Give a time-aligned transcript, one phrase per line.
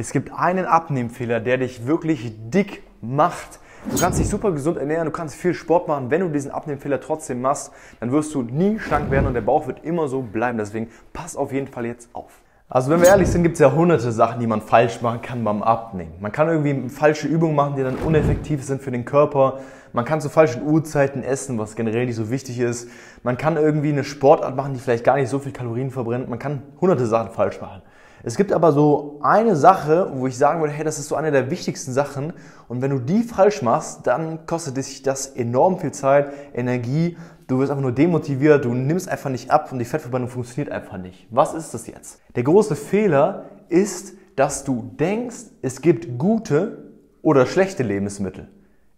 [0.00, 3.60] Es gibt einen Abnehmfehler, der dich wirklich dick macht.
[3.90, 6.10] Du kannst dich super gesund ernähren, du kannst viel Sport machen.
[6.10, 7.70] Wenn du diesen Abnehmfehler trotzdem machst,
[8.00, 10.56] dann wirst du nie schlank werden und der Bauch wird immer so bleiben.
[10.56, 12.40] Deswegen pass auf jeden Fall jetzt auf.
[12.70, 15.44] Also wenn wir ehrlich sind, gibt es ja hunderte Sachen, die man falsch machen kann
[15.44, 16.14] beim Abnehmen.
[16.18, 19.58] Man kann irgendwie falsche Übungen machen, die dann uneffektiv sind für den Körper.
[19.92, 22.88] Man kann zu falschen Uhrzeiten essen, was generell nicht so wichtig ist.
[23.22, 26.30] Man kann irgendwie eine Sportart machen, die vielleicht gar nicht so viel Kalorien verbrennt.
[26.30, 27.82] Man kann hunderte Sachen falsch machen.
[28.22, 31.30] Es gibt aber so eine Sache, wo ich sagen würde, hey, das ist so eine
[31.30, 32.32] der wichtigsten Sachen.
[32.68, 37.16] Und wenn du die falsch machst, dann kostet dich das enorm viel Zeit, Energie.
[37.46, 40.98] Du wirst einfach nur demotiviert, du nimmst einfach nicht ab und die Fettverbrennung funktioniert einfach
[40.98, 41.26] nicht.
[41.30, 42.20] Was ist das jetzt?
[42.36, 48.48] Der große Fehler ist, dass du denkst, es gibt gute oder schlechte Lebensmittel.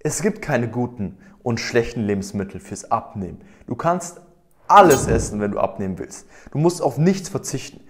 [0.01, 3.41] Es gibt keine guten und schlechten Lebensmittel fürs Abnehmen.
[3.67, 4.21] Du kannst
[4.69, 6.27] alles essen, wenn du abnehmen willst.
[6.51, 7.81] Du musst auf nichts verzichten.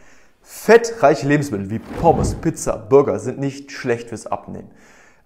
[0.45, 4.70] Fettreiche Lebensmittel wie Pommes, Pizza, Burger sind nicht schlecht fürs Abnehmen.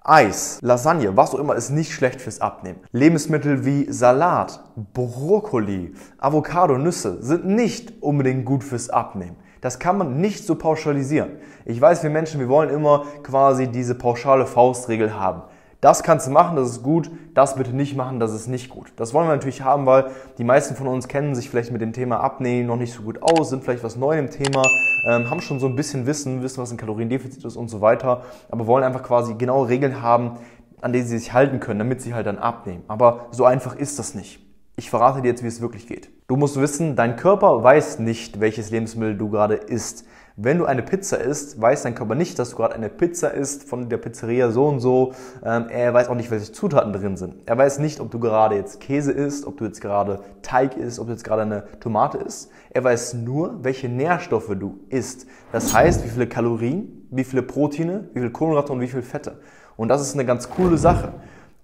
[0.05, 2.81] Eis, Lasagne, was auch immer ist nicht schlecht fürs Abnehmen.
[2.93, 9.37] Lebensmittel wie Salat, Brokkoli, Avocado, Nüsse sind nicht unbedingt gut fürs Abnehmen.
[9.63, 11.31] Das kann man nicht so pauschalisieren.
[11.65, 15.43] Ich weiß, wir Menschen, wir wollen immer quasi diese pauschale Faustregel haben.
[15.87, 18.93] Das kannst du machen, das ist gut, das bitte nicht machen, das ist nicht gut.
[18.97, 21.93] Das wollen wir natürlich haben, weil die meisten von uns kennen sich vielleicht mit dem
[21.93, 24.65] Thema Abnehmen noch nicht so gut aus, sind vielleicht was neu im Thema,
[25.07, 28.23] ähm, haben schon so ein bisschen Wissen, wissen, was ein Kaloriendefizit ist und so weiter,
[28.51, 30.39] aber wollen einfach quasi genaue Regeln haben,
[30.81, 32.83] an denen sie sich halten können, damit sie halt dann abnehmen.
[32.89, 34.41] Aber so einfach ist das nicht.
[34.75, 36.11] Ich verrate dir jetzt, wie es wirklich geht.
[36.27, 40.05] Du musst wissen, dein Körper weiß nicht, welches Lebensmittel du gerade isst.
[40.39, 43.67] Wenn du eine Pizza isst, weiß dein Körper nicht, dass du gerade eine Pizza isst
[43.67, 45.15] von der Pizzeria so und so.
[45.43, 47.37] Ähm, er weiß auch nicht, welche Zutaten drin sind.
[47.47, 50.99] Er weiß nicht, ob du gerade jetzt Käse isst, ob du jetzt gerade Teig isst,
[50.99, 52.51] ob du jetzt gerade eine Tomate isst.
[52.69, 55.27] Er weiß nur, welche Nährstoffe du isst.
[55.53, 59.41] Das heißt, wie viele Kalorien, wie viele Proteine, wie viele Kohlenhydrate und wie viele Fette.
[59.79, 61.15] Und das ist eine ganz coole Sache.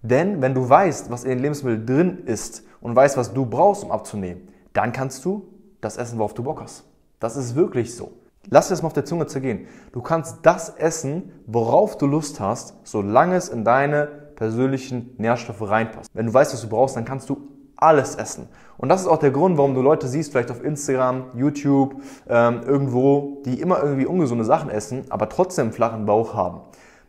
[0.01, 3.85] Denn wenn du weißt, was in den Lebensmitteln drin ist und weißt, was du brauchst,
[3.85, 5.47] um abzunehmen, dann kannst du
[5.83, 6.85] das essen, worauf du Bock hast.
[7.21, 8.13] Das ist wirklich so.
[8.51, 9.67] Lass dir das mal auf der Zunge zergehen.
[9.93, 16.11] Du kannst das essen, worauf du Lust hast, solange es in deine persönlichen Nährstoffe reinpasst.
[16.13, 18.49] Wenn du weißt, was du brauchst, dann kannst du alles essen.
[18.79, 21.97] Und das ist auch der Grund, warum du Leute siehst, vielleicht auf Instagram, YouTube,
[22.29, 26.63] ähm, irgendwo, die immer irgendwie ungesunde Sachen essen, aber trotzdem einen flachen Bauch haben.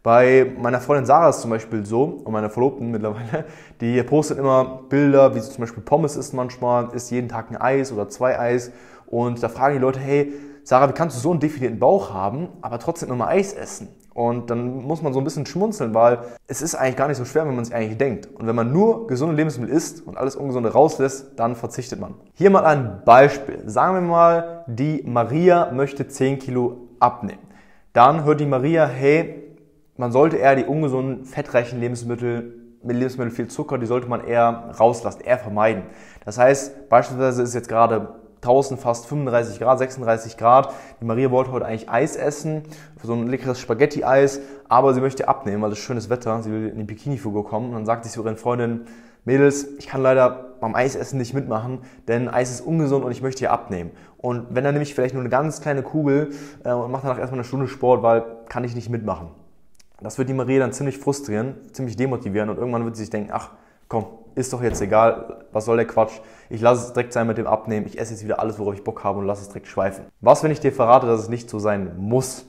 [0.03, 3.45] Bei meiner Freundin Sarah ist zum Beispiel so, und meiner Verlobten mittlerweile,
[3.81, 7.57] die postet immer Bilder, wie sie zum Beispiel Pommes isst manchmal, isst jeden Tag ein
[7.57, 8.71] Eis oder zwei Eis.
[9.07, 10.33] Und da fragen die Leute, hey,
[10.63, 13.89] Sarah, wie kannst du so einen definierten Bauch haben, aber trotzdem immer Eis essen?
[14.13, 17.25] Und dann muss man so ein bisschen schmunzeln, weil es ist eigentlich gar nicht so
[17.25, 18.27] schwer, wenn man es eigentlich denkt.
[18.27, 22.13] Und wenn man nur gesunde Lebensmittel isst und alles Ungesunde rauslässt, dann verzichtet man.
[22.33, 23.63] Hier mal ein Beispiel.
[23.65, 27.41] Sagen wir mal, die Maria möchte 10 Kilo abnehmen.
[27.91, 29.43] Dann hört die Maria, hey,
[29.97, 34.71] man sollte eher die ungesunden, fettreichen Lebensmittel mit Lebensmitteln viel Zucker, die sollte man eher
[34.79, 35.83] rauslassen, eher vermeiden.
[36.25, 40.73] Das heißt, beispielsweise ist jetzt gerade draußen fast 35 Grad, 36 Grad.
[41.01, 42.63] Die Maria wollte heute eigentlich Eis essen,
[43.01, 46.77] so ein leckeres Spaghetti-Eis, aber sie möchte abnehmen, weil es schönes Wetter, sie will in
[46.77, 47.69] die Bikini-Figur kommen.
[47.69, 48.81] Und dann sagte sie zu ihren Freundin,
[49.25, 53.39] Mädels, ich kann leider beim Eisessen nicht mitmachen, denn Eis ist ungesund und ich möchte
[53.39, 53.91] hier abnehmen.
[54.17, 56.31] Und wenn dann nämlich vielleicht nur eine ganz kleine Kugel
[56.63, 59.29] äh, und macht danach erstmal eine Stunde Sport, weil kann ich nicht mitmachen.
[60.01, 63.31] Das wird die Maria dann ziemlich frustrieren, ziemlich demotivieren und irgendwann wird sie sich denken,
[63.33, 63.51] ach
[63.87, 64.05] komm,
[64.35, 67.47] ist doch jetzt egal, was soll der Quatsch, ich lasse es direkt sein mit dem
[67.47, 70.05] Abnehmen, ich esse jetzt wieder alles, worauf ich Bock habe und lasse es direkt schweifen.
[70.21, 72.45] Was, wenn ich dir verrate, dass es nicht so sein muss?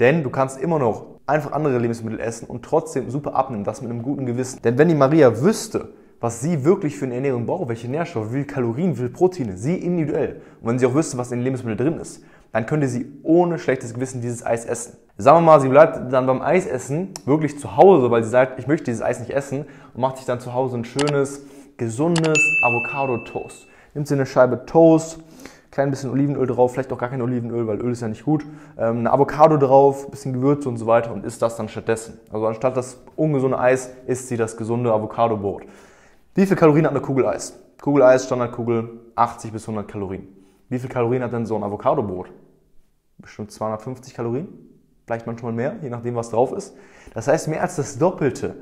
[0.00, 3.90] Denn du kannst immer noch einfach andere Lebensmittel essen und trotzdem super abnehmen, das mit
[3.90, 4.62] einem guten Gewissen.
[4.62, 5.88] Denn wenn die Maria wüsste,
[6.20, 9.56] was sie wirklich für eine Ernährung braucht, welche Nährstoffe, wie viel Kalorien, wie viel Proteine,
[9.56, 12.88] sie individuell, und wenn sie auch wüsste, was in den Lebensmitteln drin ist, dann könnte
[12.88, 14.96] sie ohne schlechtes Gewissen dieses Eis essen.
[15.16, 18.66] Sagen wir mal, sie bleibt dann beim Eisessen wirklich zu Hause, weil sie sagt, ich
[18.66, 21.42] möchte dieses Eis nicht essen und macht sich dann zu Hause ein schönes,
[21.76, 23.66] gesundes Avocado-Toast.
[23.94, 25.18] Nimmt sie eine Scheibe Toast,
[25.70, 28.46] klein bisschen Olivenöl drauf, vielleicht auch gar kein Olivenöl, weil Öl ist ja nicht gut,
[28.78, 32.18] ähm, eine Avocado drauf, bisschen Gewürze und so weiter und isst das dann stattdessen.
[32.32, 35.62] Also anstatt das ungesunde Eis isst sie das gesunde Avocado-Brot.
[36.38, 37.58] Wie viel Kalorien hat eine Kugel Eis?
[37.82, 40.28] Kugel Eis, Standardkugel, 80 bis 100 Kalorien.
[40.68, 42.30] Wie viel Kalorien hat denn so ein Avocado-Brot?
[43.18, 44.46] Bestimmt 250 Kalorien,
[45.04, 46.76] vielleicht manchmal mehr, je nachdem, was drauf ist.
[47.12, 48.54] Das heißt, mehr als das Doppelte.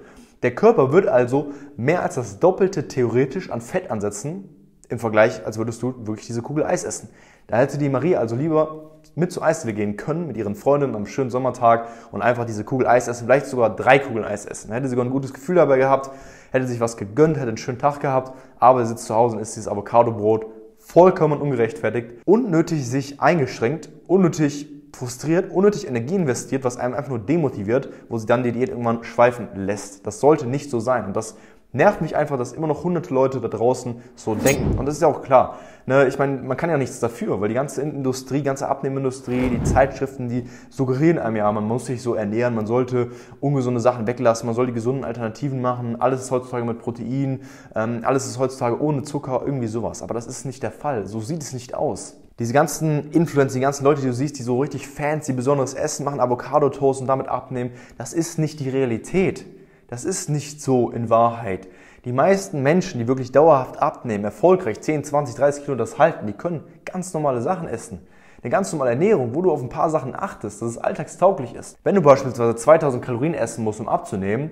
[0.42, 4.55] Der Körper wird also mehr als das Doppelte theoretisch an Fett ansetzen,
[4.88, 7.08] im Vergleich, als würdest du wirklich diese Kugel Eis essen.
[7.46, 11.06] Da hätte die Marie also lieber mit zur Eisdiele gehen können, mit ihren Freundinnen am
[11.06, 14.72] schönen Sommertag und einfach diese Kugel Eis essen, vielleicht sogar drei Kugeln Eis essen.
[14.72, 16.10] Hätte sie sogar ein gutes Gefühl dabei gehabt,
[16.50, 19.42] hätte sich was gegönnt, hätte einen schönen Tag gehabt, aber sie sitzt zu Hause und
[19.42, 20.46] isst dieses Avocado-Brot
[20.78, 27.90] vollkommen ungerechtfertigt, unnötig sich eingeschränkt, unnötig frustriert, unnötig Energie investiert, was einem einfach nur demotiviert,
[28.08, 30.06] wo sie dann die Diät irgendwann schweifen lässt.
[30.06, 31.04] Das sollte nicht so sein.
[31.04, 31.36] Und das
[31.76, 34.78] nervt mich einfach, dass immer noch hunderte Leute da draußen so denken.
[34.78, 35.58] Und das ist ja auch klar.
[35.86, 36.08] Ne?
[36.08, 39.62] Ich meine, man kann ja nichts dafür, weil die ganze Industrie, die ganze Abnehmindustrie, die
[39.62, 44.46] Zeitschriften, die suggerieren einem ja, man muss sich so ernähren, man sollte ungesunde Sachen weglassen,
[44.46, 47.42] man soll die gesunden Alternativen machen, alles ist heutzutage mit Protein,
[47.76, 50.02] ähm, alles ist heutzutage ohne Zucker, irgendwie sowas.
[50.02, 51.06] Aber das ist nicht der Fall.
[51.06, 52.16] So sieht es nicht aus.
[52.38, 56.04] Diese ganzen Influencer, die ganzen Leute, die du siehst, die so richtig fancy besonderes Essen
[56.04, 59.46] machen, Avocado-Toast und damit abnehmen, das ist nicht die Realität.
[59.88, 61.68] Das ist nicht so in Wahrheit.
[62.04, 66.32] Die meisten Menschen, die wirklich dauerhaft abnehmen, erfolgreich 10, 20, 30 Kilo das halten, die
[66.32, 68.00] können ganz normale Sachen essen.
[68.42, 71.76] Eine ganz normale Ernährung, wo du auf ein paar Sachen achtest, dass es alltagstauglich ist.
[71.84, 74.50] Wenn du beispielsweise 2000 Kalorien essen musst, um abzunehmen,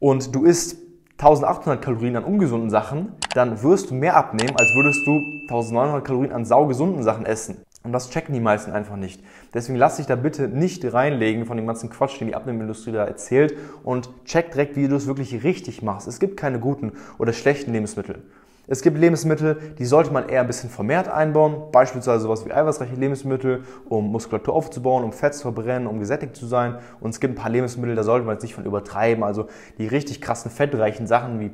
[0.00, 0.76] und du isst
[1.18, 6.32] 1800 Kalorien an ungesunden Sachen, dann wirst du mehr abnehmen, als würdest du 1900 Kalorien
[6.32, 7.58] an saugesunden Sachen essen.
[7.84, 9.22] Und das checken die meisten einfach nicht.
[9.52, 13.04] Deswegen lass dich da bitte nicht reinlegen von dem ganzen Quatsch, den die Abnehmindustrie da
[13.04, 16.08] erzählt und check direkt, wie du es wirklich richtig machst.
[16.08, 18.22] Es gibt keine guten oder schlechten Lebensmittel.
[18.66, 22.94] Es gibt Lebensmittel, die sollte man eher ein bisschen vermehrt einbauen, beispielsweise sowas wie eiweißreiche
[22.94, 26.78] Lebensmittel, um Muskulatur aufzubauen, um Fett zu verbrennen, um gesättigt zu sein.
[27.00, 29.22] Und es gibt ein paar Lebensmittel, da sollte man jetzt nicht von übertreiben.
[29.22, 31.50] Also die richtig krassen fettreichen Sachen wie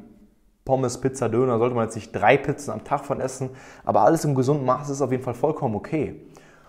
[0.65, 3.51] Pommes, Pizza, Döner, sollte man jetzt nicht drei Pizzen am Tag von essen,
[3.85, 6.21] aber alles im gesunden Maß ist auf jeden Fall vollkommen okay.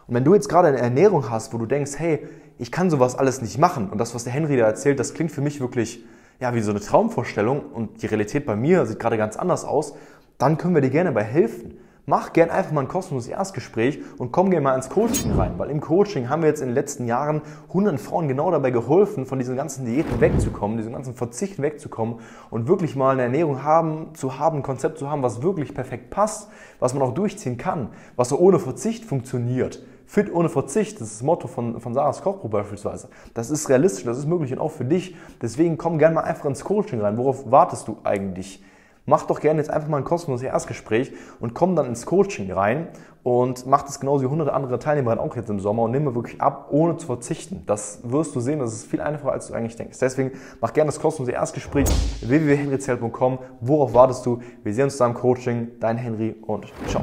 [0.08, 2.28] Und wenn du jetzt gerade eine Ernährung hast, wo du denkst, hey,
[2.58, 5.32] ich kann sowas alles nicht machen und das, was der Henry da erzählt, das klingt
[5.32, 6.04] für mich wirklich
[6.42, 9.94] ja, wie so eine Traumvorstellung und die Realität bei mir sieht gerade ganz anders aus,
[10.40, 11.78] dann können wir dir gerne bei helfen.
[12.08, 15.70] Mach gern einfach mal ein kostenloses Erstgespräch und komm gerne mal ins Coaching rein, weil
[15.70, 19.38] im Coaching haben wir jetzt in den letzten Jahren hunderten Frauen genau dabei geholfen, von
[19.38, 22.16] diesen ganzen Diäten wegzukommen, diesen ganzen Verzicht wegzukommen
[22.50, 26.10] und wirklich mal eine Ernährung haben, zu haben, ein Konzept zu haben, was wirklich perfekt
[26.10, 26.50] passt,
[26.80, 29.84] was man auch durchziehen kann, was so ohne Verzicht funktioniert.
[30.08, 33.10] Fit ohne Verzicht, das ist das Motto von, von Sarahs Kochbuch beispielsweise.
[33.36, 35.16] Das ist realistisch, das ist möglich und auch für dich.
[35.40, 37.18] Deswegen komm gerne mal einfach ins Coaching rein.
[37.18, 38.62] Worauf wartest du eigentlich?
[39.06, 42.90] Mach doch gerne jetzt einfach mal ein kostenloses Erstgespräch und komm dann ins Coaching rein
[43.24, 46.42] und mach das genauso wie hunderte andere Teilnehmer auch jetzt im Sommer und nimm wirklich
[46.42, 47.64] ab, ohne zu verzichten.
[47.66, 49.98] Das wirst du sehen, das ist viel einfacher, als du eigentlich denkst.
[50.00, 51.88] Deswegen mach gerne das kostenlose Erstgespräch
[52.22, 53.40] www.henryzell.com.
[53.60, 54.40] Worauf wartest du?
[54.64, 55.70] Wir sehen uns da im Coaching.
[55.80, 57.02] Dein Henry und ciao.